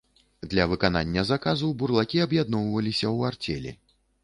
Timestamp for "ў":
3.15-3.31